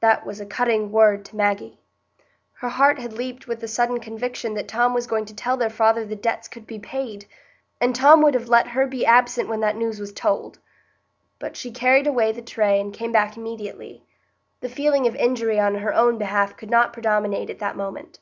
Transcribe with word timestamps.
That 0.00 0.26
was 0.26 0.40
a 0.40 0.46
cutting 0.46 0.90
word 0.90 1.24
to 1.26 1.36
Maggie. 1.36 1.78
Her 2.54 2.70
heart 2.70 2.98
had 2.98 3.12
leaped 3.12 3.46
with 3.46 3.60
the 3.60 3.68
sudden 3.68 4.00
conviction 4.00 4.54
that 4.54 4.66
Tom 4.66 4.94
was 4.94 5.06
going 5.06 5.26
to 5.26 5.32
tell 5.32 5.56
their 5.56 5.70
father 5.70 6.04
the 6.04 6.16
debts 6.16 6.48
could 6.48 6.66
be 6.66 6.80
paid; 6.80 7.26
and 7.80 7.94
Tom 7.94 8.20
would 8.22 8.34
have 8.34 8.48
let 8.48 8.66
her 8.66 8.88
be 8.88 9.06
absent 9.06 9.48
when 9.48 9.60
that 9.60 9.76
news 9.76 10.00
was 10.00 10.12
told! 10.12 10.58
But 11.38 11.56
she 11.56 11.70
carried 11.70 12.08
away 12.08 12.32
the 12.32 12.42
tray 12.42 12.80
and 12.80 12.92
came 12.92 13.12
back 13.12 13.36
immediately. 13.36 14.02
The 14.60 14.68
feeling 14.68 15.06
of 15.06 15.14
injury 15.14 15.60
on 15.60 15.76
her 15.76 15.94
own 15.94 16.18
behalf 16.18 16.56
could 16.56 16.68
not 16.72 16.92
predominate 16.92 17.48
at 17.48 17.60
that 17.60 17.76
moment. 17.76 18.18